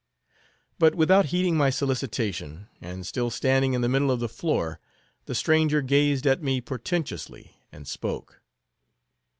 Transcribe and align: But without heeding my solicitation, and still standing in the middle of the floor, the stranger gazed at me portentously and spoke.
But 0.79 0.95
without 0.95 1.27
heeding 1.27 1.55
my 1.55 1.69
solicitation, 1.69 2.67
and 2.81 3.05
still 3.05 3.29
standing 3.29 3.73
in 3.75 3.81
the 3.81 3.87
middle 3.87 4.09
of 4.09 4.19
the 4.19 4.27
floor, 4.27 4.79
the 5.27 5.35
stranger 5.35 5.83
gazed 5.83 6.25
at 6.25 6.41
me 6.41 6.59
portentously 6.59 7.57
and 7.71 7.87
spoke. 7.87 8.41